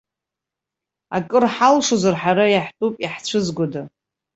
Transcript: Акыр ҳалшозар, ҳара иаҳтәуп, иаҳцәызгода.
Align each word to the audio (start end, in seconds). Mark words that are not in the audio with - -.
Акыр 1.15 1.43
ҳалшозар, 1.55 2.15
ҳара 2.21 2.45
иаҳтәуп, 2.49 2.95
иаҳцәызгода. 2.99 3.81